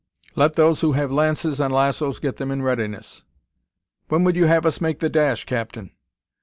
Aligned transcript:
Let 0.35 0.55
those 0.55 0.81
who 0.81 0.93
have 0.93 1.11
lances 1.11 1.59
and 1.59 1.71
lassoes 1.71 2.17
get 2.17 2.37
them 2.37 2.49
in 2.49 2.63
readiness." 2.63 3.23
"When 4.07 4.23
would 4.23 4.35
you 4.35 4.45
have 4.47 4.65
us 4.65 4.81
make 4.81 4.97
the 4.97 5.09
dash, 5.09 5.45
captain?" 5.45 5.91